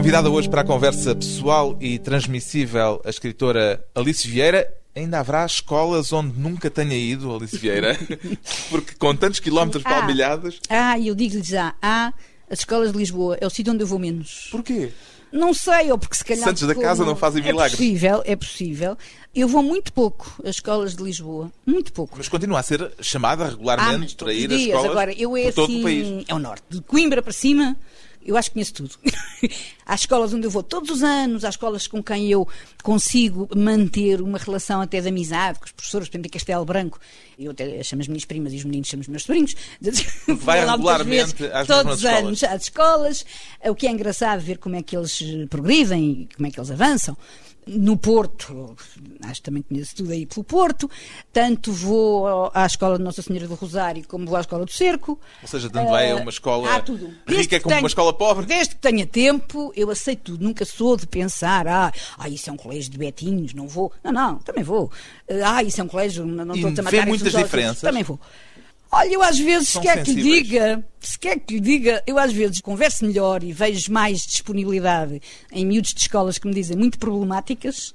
[0.08, 4.66] Convidada hoje para a conversa pessoal e transmissível a escritora Alice Vieira.
[4.96, 8.00] Ainda haverá escolas onde nunca tenha ido, Alice Vieira?
[8.72, 9.90] Porque com tantos quilómetros Ah.
[9.90, 10.62] palmilhados.
[10.70, 12.14] Ah, eu digo-lhes já, há
[12.50, 14.48] as escolas de Lisboa, é o sítio onde eu vou menos.
[14.50, 14.94] Porquê?
[15.30, 16.46] Não sei, ou porque se calhar.
[16.46, 17.74] Santos da casa não fazem milagres.
[17.74, 18.98] É possível, é possível.
[19.36, 21.52] Eu vou muito pouco às escolas de Lisboa.
[21.66, 22.16] Muito pouco.
[22.18, 25.44] Mas continua a ser chamada Ah, regularmente mas para ir às escolas Agora, eu é
[25.48, 26.26] por todo assim, o país.
[26.30, 26.64] é o norte.
[26.70, 27.76] De Coimbra para cima,
[28.28, 28.96] eu acho que conheço tudo.
[29.86, 32.46] há escolas onde eu vou todos os anos, há escolas com quem eu
[32.84, 37.00] consigo manter uma relação até de amizade, com os professores, por exemplo, em Castelo Branco.
[37.40, 39.56] Eu até chamo as minhas primas e os meninos chamam os meus sobrinhos.
[40.28, 43.26] Vai regularmente vezes, às todos os anos às escolas.
[43.64, 46.70] O que é engraçado ver como é que eles progridem e como é que eles
[46.70, 47.16] avançam.
[47.68, 48.76] No Porto,
[49.24, 50.90] acho que também conheço tudo aí pelo Porto,
[51.34, 55.20] tanto vou à escola de Nossa Senhora do Rosário como vou à escola do Cerco.
[55.42, 57.14] Ou seja, tanto é Eh, uma escola há tudo.
[57.26, 58.46] Desde rica que como uma tenho- escola pobre.
[58.46, 60.44] Desde que tenha tempo, eu aceito tudo.
[60.44, 63.92] Nunca sou de pensar, ah, ah isso é um colégio de betinhos, não vou.
[64.04, 64.92] Não, não, também vou.
[65.46, 67.82] Ah, isso é um colégio, não não estou a matar muitas diferenças?
[67.82, 68.20] Também vou.
[68.92, 70.48] Olha, eu às vezes, se quer que lhe sensíveis.
[70.48, 75.22] diga, se quer que lhe diga, eu às vezes converso melhor e vejo mais disponibilidade
[75.52, 77.94] em miúdos de escolas que me dizem muito problemáticas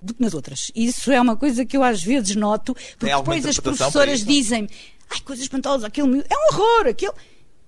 [0.00, 0.70] do que nas outras.
[0.74, 4.68] Isso é uma coisa que eu às vezes noto, porque depois as professoras dizem
[5.10, 7.12] ai, coisas espantosas, aquele miúdo, é um horror, aquele...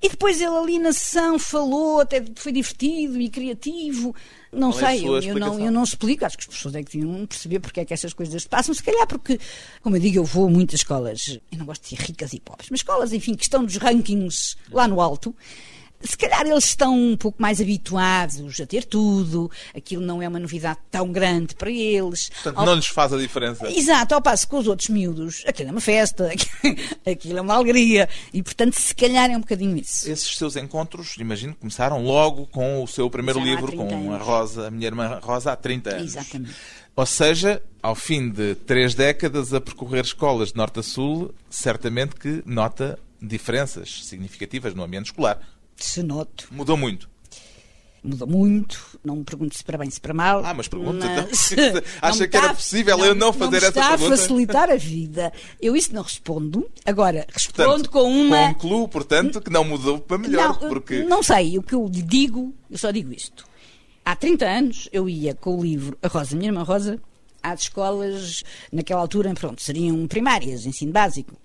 [0.03, 4.15] E depois ele ali na sessão falou, até foi divertido e criativo.
[4.57, 6.25] Não Qual é sei, sua eu, eu não, eu não explico.
[6.25, 8.75] Acho que as pessoas é que deviam perceber porque é que essas coisas se passam.
[8.75, 9.39] Se calhar porque,
[9.83, 12.41] como eu digo, eu vou a muitas escolas, eu não gosto de ser ricas e
[12.41, 15.35] pobres, mas escolas, enfim, que estão nos rankings lá no alto.
[16.07, 20.39] Se calhar eles estão um pouco mais habituados a ter tudo, aquilo não é uma
[20.39, 22.29] novidade tão grande para eles.
[22.29, 22.67] Portanto, ao...
[22.67, 23.71] não lhes faz a diferença.
[23.71, 26.31] Exato, ao passo que os outros miúdos, aquilo é uma festa,
[27.07, 30.11] aquilo é uma alegria, e portanto, se calhar é um bocadinho isso.
[30.11, 34.15] Esses seus encontros, imagino, começaram logo com o seu primeiro livro, com anos.
[34.15, 36.17] a Rosa, a minha irmã Rosa, há 30 anos.
[36.17, 36.55] Exatamente.
[36.95, 42.17] Ou seja, ao fim de três décadas a percorrer escolas de norte a sul, certamente
[42.17, 45.41] que nota diferenças significativas no ambiente escolar.
[45.77, 46.49] Se noto.
[46.51, 47.09] Mudou muito.
[48.03, 50.45] Mudou muito, não me pergunto se para bem, se para mal.
[50.45, 51.53] Ah, mas pergunta, mas...
[51.53, 51.83] então.
[52.01, 53.95] Acha que era possível não, eu não fazer não essa pergunta?
[53.95, 55.33] Está a facilitar a vida.
[55.61, 56.71] Eu isso não respondo.
[56.85, 58.55] Agora, respondo portanto, com uma.
[58.55, 60.61] Concluo, portanto, que não mudou para melhor.
[60.61, 61.03] Não, porque...
[61.03, 63.45] não sei, o que eu lhe digo, eu só digo isto.
[64.05, 67.01] Há 30 anos eu ia com o livro A Rosa, minha irmã Rosa,
[67.43, 71.37] às escolas, naquela altura, pronto, seriam primárias, ensino básico.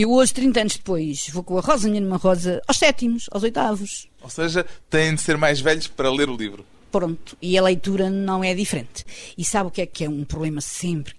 [0.00, 3.42] Eu hoje, 30 anos depois, vou com a Rosa, minha irmã Rosa, aos sétimos, aos
[3.42, 4.06] oitavos.
[4.22, 6.64] Ou seja, têm de ser mais velhos para ler o livro.
[6.88, 9.04] Pronto, e a leitura não é diferente.
[9.36, 11.14] E sabe o que é que é um problema sempre?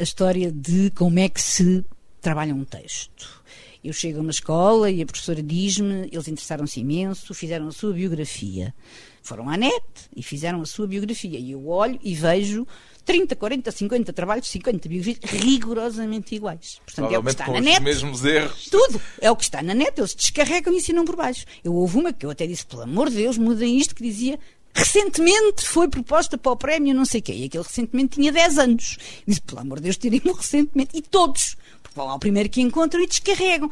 [0.00, 1.84] A história de como é que se
[2.22, 3.42] trabalha um texto.
[3.84, 7.92] Eu chego a uma escola e a professora diz-me, eles interessaram-se imenso, fizeram a sua
[7.92, 8.74] biografia.
[9.22, 9.84] Foram à net
[10.16, 11.38] e fizeram a sua biografia.
[11.38, 12.66] E eu olho e vejo
[13.04, 16.80] 30, 40, 50 trabalhos, 50 biografias rigorosamente iguais.
[16.84, 17.78] Portanto, é o que está na net.
[17.78, 18.68] Os mesmos erros.
[18.70, 19.00] Tudo.
[19.20, 19.92] É o que está na net.
[19.98, 21.44] Eles descarregam e ensinam por baixo.
[21.64, 24.38] Eu houve uma que eu até disse, pelo amor de Deus, mudem isto, que dizia
[24.74, 27.32] recentemente foi proposta para o prémio não sei quê.
[27.32, 28.96] E aquele recentemente tinha 10 anos.
[29.26, 30.96] Disse, pelo amor de Deus, tirem-me recentemente.
[30.96, 31.56] E todos.
[31.82, 33.70] Porque vão ao primeiro que encontram e descarregam.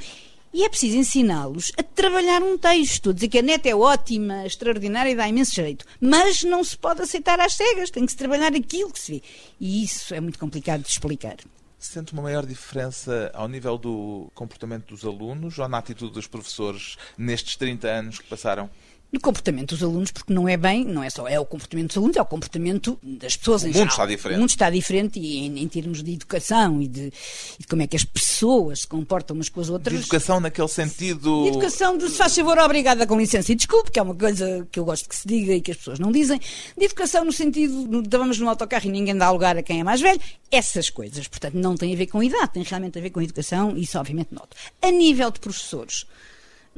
[0.53, 5.11] E é preciso ensiná-los a trabalhar um texto, dizer que a net é ótima, extraordinária
[5.11, 5.85] e dá imenso jeito.
[6.01, 9.23] Mas não se pode aceitar às cegas, tem que se trabalhar aquilo que se vê.
[9.61, 11.37] E isso é muito complicado de explicar.
[11.79, 16.99] Sente uma maior diferença ao nível do comportamento dos alunos ou na atitude dos professores
[17.17, 18.69] nestes 30 anos que passaram?
[19.13, 21.97] No comportamento dos alunos, porque não é bem, não é só é o comportamento dos
[21.97, 23.83] alunos, é o comportamento das pessoas o em geral.
[23.83, 24.37] O mundo está diferente.
[24.37, 27.13] O mundo está diferente e em, em termos de educação e de,
[27.59, 29.95] e de, como é que as pessoas se comportam umas com as outras.
[29.95, 31.43] De educação naquele sentido.
[31.43, 34.67] De educação de se faz favor, obrigada com licença e desculpe, que é uma coisa
[34.71, 36.41] que eu gosto que se diga e que as pessoas não dizem.
[36.79, 39.85] De educação no sentido de vamos no autocarro e ninguém dá lugar a quem é
[39.85, 40.21] mais velho.
[40.51, 43.77] Essas coisas, portanto, não tem a ver com idade, tem realmente a ver com educação
[43.77, 44.57] e isso obviamente noto.
[44.83, 46.07] A nível de professores,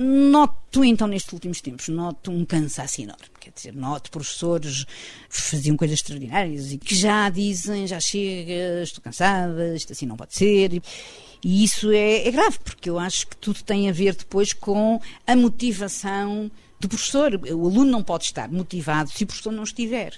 [0.02, 3.22] Noto, então, nestes últimos tempos, noto um cansaço enorme.
[3.38, 9.00] Quer dizer, noto professores que faziam coisas extraordinárias e que já dizem, já chega, estou
[9.00, 10.82] cansada, isto assim não pode ser.
[11.44, 15.00] E isso é, é grave, porque eu acho que tudo tem a ver depois com
[15.24, 17.34] a motivação do professor.
[17.34, 20.14] O aluno não pode estar motivado se o professor não estiver.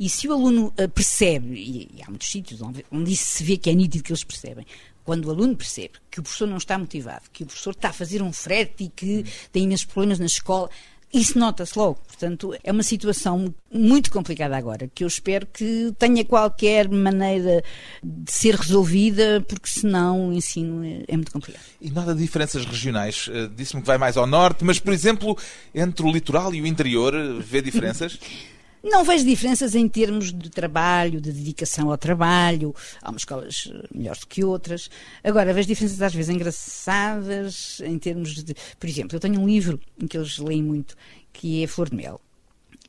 [0.00, 3.68] E se o aluno uh, percebe, e, há muitos sítios onde isso se vê que
[3.68, 4.66] é nítido que eles percebem,
[5.06, 7.92] quando o aluno percebe que o professor não está motivado, que o professor está a
[7.92, 10.68] fazer um frete e que tem imensos problemas na escola,
[11.14, 12.00] isso nota-se logo.
[12.06, 17.62] Portanto, é uma situação muito complicada agora, que eu espero que tenha qualquer maneira
[18.02, 21.62] de ser resolvida, porque senão o ensino é, muito complicado.
[21.80, 23.30] E nada de diferenças regionais?
[23.32, 25.38] Eh, disse-me que vai mais ao norte, mas, por exemplo,
[25.72, 28.18] entre o litoral e o interior, vê diferenças?
[28.88, 32.72] Não vejo diferenças em termos de trabalho, de dedicação ao trabalho.
[33.02, 34.88] Há umas escolas eh, melhores do que outras.
[35.24, 38.54] Agora, vejo diferenças às vezes engraçadas em termos de.
[38.78, 40.96] Por exemplo, eu tenho um livro em que eles leem muito,
[41.32, 42.20] que é Flor de Mel.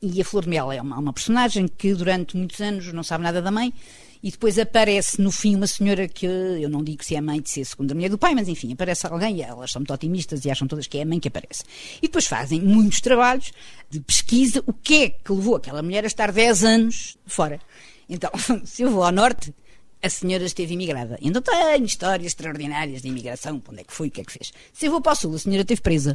[0.00, 3.24] E a Flor de Mel é uma, uma personagem que durante muitos anos não sabe
[3.24, 3.74] nada da mãe
[4.22, 7.50] e depois aparece no fim uma senhora que eu não digo se é mãe de
[7.50, 10.44] ser a segunda mulher do pai, mas enfim, aparece alguém e elas são muito otimistas
[10.44, 11.62] e acham todas que é a mãe que aparece.
[11.98, 13.52] E depois fazem muitos trabalhos
[13.88, 17.60] de pesquisa, o que é que levou aquela mulher a estar 10 anos fora.
[18.08, 18.30] Então,
[18.64, 19.54] se eu vou ao norte,
[20.02, 21.18] a senhora esteve imigrada.
[21.20, 24.52] Então tenho histórias extraordinárias de imigração, onde é que foi, o que é que fez.
[24.72, 26.14] Se eu vou para o sul, a senhora esteve presa.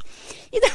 [0.52, 0.70] Então,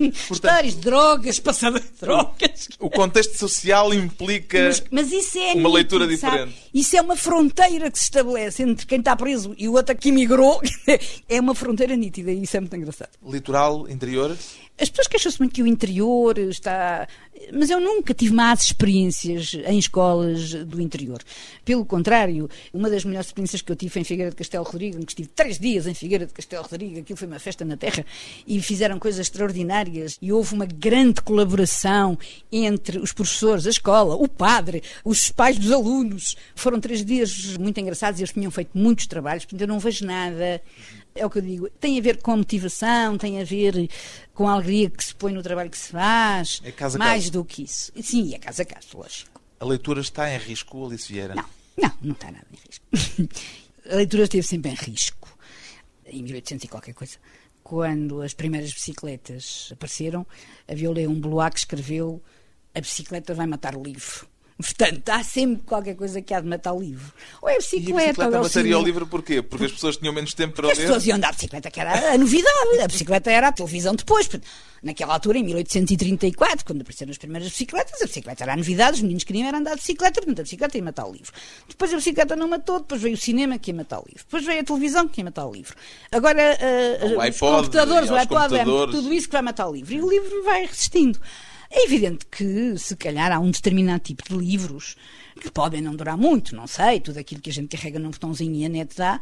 [0.00, 2.68] Portanto, Histórias de drogas, passada de drogas.
[2.78, 6.54] O contexto social implica mas, mas isso é uma leitura diferente.
[6.72, 10.08] Isso é uma fronteira que se estabelece entre quem está preso e o outro que
[10.08, 10.60] emigrou.
[11.28, 13.10] é uma fronteira nítida e isso é muito engraçado.
[13.26, 14.36] Litoral, interior?
[14.80, 17.06] As pessoas queixam-se muito que o interior está.
[17.52, 21.22] Mas eu nunca tive más experiências em escolas do interior.
[21.64, 24.98] Pelo contrário, uma das melhores experiências que eu tive foi em Figueira de Castelo Rodrigo,
[24.98, 27.76] em que estive três dias em Figueira de Castelo Rodrigo, aquilo foi uma festa na
[27.76, 28.04] terra,
[28.46, 32.18] e fizeram coisas extraordinárias, e houve uma grande colaboração
[32.52, 36.36] entre os professores, a escola, o padre, os pais dos alunos.
[36.54, 40.04] Foram três dias muito engraçados e eles tinham feito muitos trabalhos, portanto eu não vejo
[40.04, 40.60] nada
[41.14, 43.88] é o que eu digo, tem a ver com a motivação, tem a ver
[44.34, 47.32] com a alegria que se põe no trabalho que se faz, é casa mais casa.
[47.32, 47.92] do que isso.
[48.02, 49.40] Sim, é casa a casa, lógico.
[49.58, 51.34] A leitura está em risco, Alice Vieira?
[51.34, 51.44] Não,
[51.76, 53.28] não, não está nada em risco.
[53.90, 55.28] a leitura esteve sempre em risco,
[56.06, 57.18] em 1800 e qualquer coisa
[57.62, 60.26] quando as primeiras bicicletas apareceram,
[60.66, 62.20] havia um Blois que escreveu
[62.74, 64.26] a bicicleta vai matar o livro.
[64.60, 67.12] Portanto, há sempre qualquer coisa que há de matar o livro.
[67.40, 69.42] Ou é a bicicleta, e a bicicleta ou é mataria o livro porquê?
[69.42, 70.84] Porque as pessoas tinham menos tempo para As ler?
[70.84, 72.80] pessoas iam andar de bicicleta, que era a novidade.
[72.82, 74.28] A bicicleta era a televisão depois.
[74.82, 79.02] Naquela altura, em 1834, quando apareceram as primeiras bicicletas, a bicicleta era a novidade, os
[79.02, 81.32] meninos queriam era andar de bicicleta, portanto a bicicleta ia matar o livro.
[81.68, 84.24] Depois a bicicleta não matou, depois veio o cinema que ia matar o livro.
[84.24, 85.74] Depois veio a televisão que ia matar o livro.
[86.10, 86.58] Agora,
[87.02, 88.94] uh, os iPod, computadores, o iPod, é computadores.
[88.94, 89.92] tudo isso que vai matar o livro.
[89.92, 91.20] E o livro vai resistindo.
[91.72, 94.96] É evidente que, se calhar, há um determinado tipo de livros
[95.40, 98.56] que podem não durar muito, não sei, tudo aquilo que a gente carrega num botãozinho
[98.56, 99.20] e a net dá,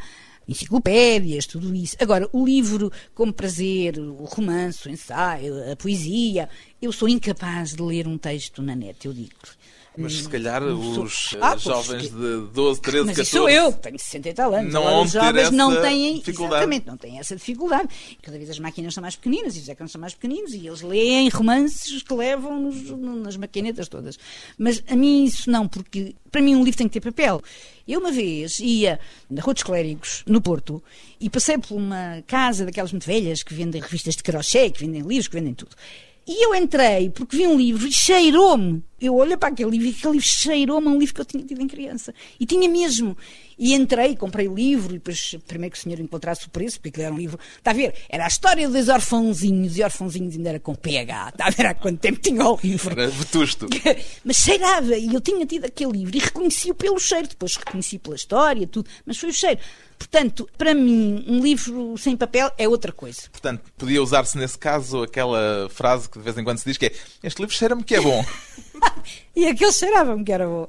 [0.49, 1.95] enciclopédias, tudo isso.
[2.01, 6.49] Agora, o livro como prazer, o romance, o ensaio, a poesia,
[6.81, 9.35] eu sou incapaz de ler um texto na net, eu digo.
[9.97, 13.23] Mas se calhar Sou- os Ah, eh, pois, jovens de 12, 13, Mas 14...
[13.23, 14.73] isso sou eu, tenho 60 e tal anos.
[14.73, 16.55] não Agora, os jovens não têm, dificuldade.
[16.55, 17.89] exatamente, não têm essa dificuldade.
[18.23, 20.83] Cada vez as máquinas são mais pequeninas e os ecrãs são mais pequeninos e eles
[20.83, 22.91] leem romances que levam nos-
[23.23, 24.19] nas maquinetas todas.
[24.57, 27.43] Mas a mim isso não, porque para mim um livro tem que ter papel.
[27.87, 30.81] Eu uma vez ia na Rua dos Clérigos, no Porto,
[31.21, 35.03] e passei por uma casa daquelas muito velhas que vendem revistas de crochê, que vendem
[35.03, 35.75] livros, que vendem tudo.
[36.27, 38.83] E eu entrei porque vi um livro e cheirou-me.
[39.01, 41.45] Eu olhei para aquele livro e aquele livro cheirou-me a um livro que eu tinha
[41.45, 42.13] tido em criança.
[42.39, 43.17] E tinha mesmo.
[43.59, 47.01] E entrei, comprei o livro e depois, primeiro que o senhor encontrasse o preço, porque
[47.01, 47.39] era um livro.
[47.57, 47.95] Está a ver?
[48.09, 51.29] Era a história dos orfãozinhos e orfãozinhos ainda era com PH.
[51.31, 52.93] Está a ver há quanto tempo tinha o livro.
[52.93, 53.67] Era vetusto.
[54.25, 58.17] Mas cheirava, e eu tinha tido aquele livro e reconheci-o pelo cheiro, depois reconheci pela
[58.17, 59.61] história, tudo, mas foi o cheiro.
[59.99, 63.23] Portanto, para mim, um livro sem papel é outra coisa.
[63.33, 66.87] Portanto, podia usar-se nesse caso aquela frase que de vez em quando se diz que
[66.87, 68.25] é este livro cheira-me que é bom.
[69.37, 70.69] E aquele cheirava-me que era bom.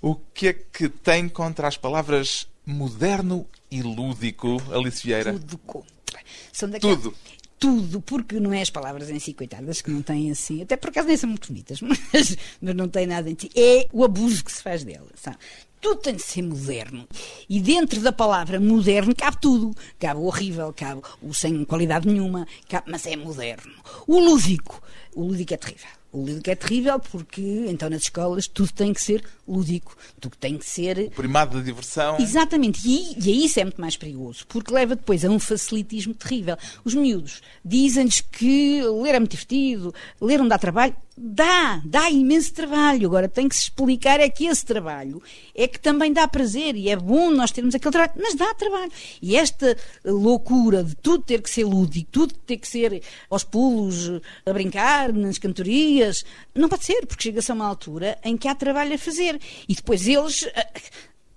[0.00, 5.32] O que é que tem contra as palavras moderno e lúdico, Alice Vieira?
[5.34, 6.20] Tudo contra.
[6.52, 7.14] São daquelas- Tudo.
[7.58, 10.90] Tudo, porque não é as palavras em si, coitadas, que não têm assim, até por
[10.90, 13.48] acaso nem são muito bonitas, mas, mas não tem nada em si.
[13.54, 15.36] É o abuso que se faz delas, sabe?
[15.80, 17.06] Tudo tem de ser moderno.
[17.48, 19.72] E dentro da palavra moderno cabe tudo.
[19.98, 23.72] Cabe o horrível, cabe o sem qualidade nenhuma, cabe- mas é moderno.
[24.08, 24.82] O lúdico.
[25.14, 25.88] O lúdico é terrível.
[26.12, 29.96] O lúdico é terrível porque, então, nas escolas, tudo tem que ser lúdico.
[30.20, 32.18] Tudo tem que ser Primado da diversão.
[32.20, 36.12] Exatamente, e, e aí isso é muito mais perigoso, porque leva depois a um facilitismo
[36.12, 36.56] terrível.
[36.84, 40.94] Os miúdos dizem-lhes que ler é muito divertido, ler não dá trabalho.
[41.16, 43.06] Dá, dá imenso trabalho.
[43.06, 45.22] Agora tem que se explicar é que esse trabalho
[45.54, 48.90] é que também dá prazer e é bom nós termos aquele trabalho, mas dá trabalho.
[49.20, 54.10] E esta loucura de tudo ter que ser lúdico, tudo ter que ser aos pulos,
[54.46, 58.54] a brincar, nas cantorias, não pode ser, porque chega-se a uma altura em que há
[58.54, 59.38] trabalho a fazer.
[59.68, 60.48] E depois eles.
[60.56, 60.66] ah,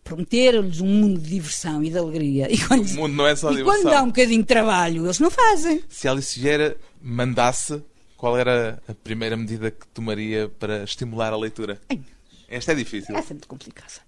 [0.06, 2.48] prometeram-lhes um mundo de diversão e de alegria.
[2.52, 3.82] E quando, O mundo não é só e diversão.
[3.82, 5.82] quando dá um bocadinho de trabalho, eles não fazem.
[5.90, 7.82] Se Alice Vieira mandasse,
[8.26, 11.80] qual era a primeira medida que tomaria para estimular a leitura?
[11.88, 12.02] Ai,
[12.50, 13.16] Esta é difícil.
[13.16, 14.02] essa é muito complicada.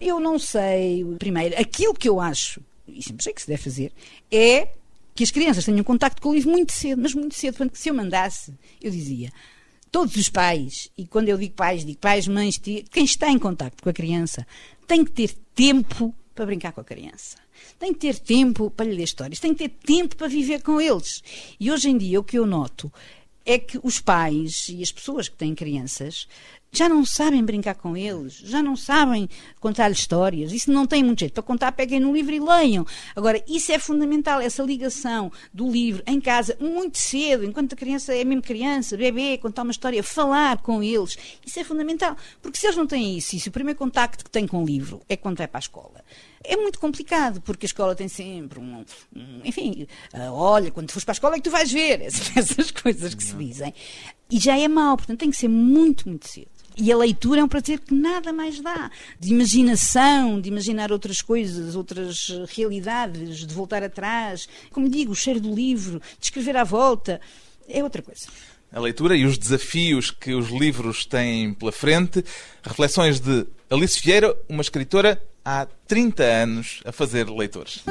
[0.00, 3.92] Eu não sei, primeiro, aquilo que eu acho, e sempre sei que se deve fazer,
[4.28, 4.70] é
[5.14, 7.54] que as crianças tenham contacto com o livro muito cedo, mas muito cedo.
[7.56, 9.30] Portanto, se eu mandasse, eu dizia,
[9.88, 13.84] todos os pais, e quando eu digo pais, digo pais, mães, quem está em contacto
[13.84, 14.44] com a criança,
[14.84, 17.36] tem que ter tempo para brincar com a criança.
[17.78, 20.80] Tem que ter tempo para lhe ler histórias, tem que ter tempo para viver com
[20.80, 21.22] eles.
[21.60, 22.92] E hoje em dia o que eu noto
[23.44, 26.26] é que os pais e as pessoas que têm crianças
[26.76, 29.28] já não sabem brincar com eles, já não sabem
[29.60, 30.52] contar-lhes histórias.
[30.52, 31.32] Isso não tem muito jeito.
[31.32, 32.84] Para contar, peguem no livro e leiam.
[33.14, 38.12] Agora, isso é fundamental, essa ligação do livro em casa, muito cedo, enquanto a criança
[38.14, 41.16] é mesmo criança, bebê, contar uma história, falar com eles.
[41.46, 42.16] Isso é fundamental.
[42.42, 44.66] Porque se eles não têm isso, e se o primeiro contacto que têm com o
[44.66, 46.04] livro é quando vai para a escola,
[46.44, 48.84] é muito complicado, porque a escola tem sempre um.
[49.16, 52.36] um- enfim, ah, olha, quando fores para a escola é que tu vais ver essas,
[52.36, 53.72] essas coisas que se dizem.
[54.30, 56.48] E já é mau, portanto tem que ser muito, muito cedo.
[56.76, 58.90] E a leitura é um prazer que nada mais dá.
[59.20, 64.48] De imaginação, de imaginar outras coisas, outras realidades, de voltar atrás.
[64.72, 67.20] Como digo, o cheiro do livro, de escrever à volta,
[67.68, 68.26] é outra coisa.
[68.74, 72.24] A leitura e os desafios que os livros têm pela frente.
[72.60, 77.84] Reflexões de Alice Vieira, uma escritora há 30 anos a fazer leitores.